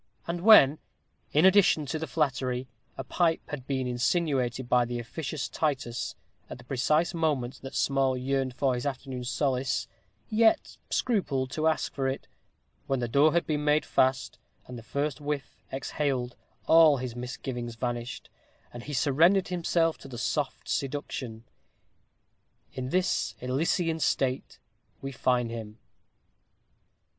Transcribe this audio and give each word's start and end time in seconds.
And 0.25 0.41
when, 0.41 0.79
in 1.31 1.45
addition 1.45 1.85
to 1.85 1.99
the 1.99 2.07
flattery, 2.07 2.67
a 2.97 3.03
pipe 3.03 3.47
had 3.51 3.67
been 3.67 3.85
insinuated 3.85 4.67
by 4.67 4.83
the 4.83 4.97
officious 4.97 5.47
Titus, 5.47 6.15
at 6.49 6.57
the 6.57 6.63
precise 6.63 7.13
moment 7.13 7.61
that 7.61 7.75
Small 7.75 8.17
yearned 8.17 8.55
for 8.55 8.73
his 8.73 8.87
afternoon's 8.87 9.29
solace, 9.29 9.87
yet 10.27 10.79
scrupled 10.89 11.51
to 11.51 11.67
ask 11.67 11.93
for 11.93 12.07
it; 12.07 12.27
when 12.87 12.99
the 12.99 13.07
door 13.07 13.33
had 13.33 13.45
been 13.45 13.63
made 13.63 13.85
fast, 13.85 14.39
and 14.65 14.75
the 14.75 14.81
first 14.81 15.21
whiff 15.21 15.61
exhaled, 15.71 16.35
all 16.65 16.97
his 16.97 17.15
misgivings 17.15 17.75
vanished, 17.75 18.31
and 18.73 18.85
he 18.85 18.93
surrendered 18.93 19.49
himself 19.49 19.99
to 19.99 20.07
the 20.07 20.17
soft 20.17 20.67
seduction. 20.67 21.43
In 22.73 22.89
this 22.89 23.35
Elysian 23.39 23.99
state 23.99 24.57
we 24.99 25.11
find 25.11 25.51
him. 25.51 25.77